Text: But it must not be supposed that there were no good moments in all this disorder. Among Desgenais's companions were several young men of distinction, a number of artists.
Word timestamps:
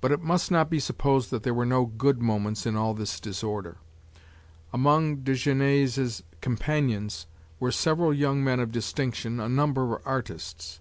But 0.00 0.12
it 0.12 0.22
must 0.22 0.50
not 0.50 0.70
be 0.70 0.80
supposed 0.80 1.28
that 1.28 1.42
there 1.42 1.52
were 1.52 1.66
no 1.66 1.84
good 1.84 2.22
moments 2.22 2.64
in 2.64 2.74
all 2.74 2.94
this 2.94 3.20
disorder. 3.20 3.76
Among 4.72 5.16
Desgenais's 5.16 6.22
companions 6.40 7.26
were 7.58 7.70
several 7.70 8.14
young 8.14 8.42
men 8.42 8.60
of 8.60 8.72
distinction, 8.72 9.38
a 9.38 9.46
number 9.46 9.94
of 9.96 10.02
artists. 10.06 10.80